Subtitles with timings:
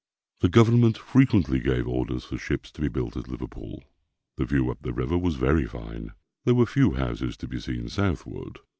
[0.39, 3.83] The government frequently gave orders for ships to be built at Liverpool.
[4.37, 6.13] The view up the river was very fine.
[6.43, 8.57] There were few houses to be seen southward.